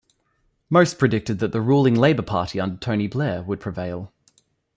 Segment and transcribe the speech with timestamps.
[0.67, 4.11] Most predicted that the ruling Labour Party under Tony Blair would prevail.